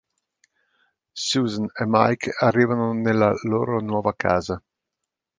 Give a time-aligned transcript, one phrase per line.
[1.25, 4.59] Susan e Mike arrivano nella loro nuova casa.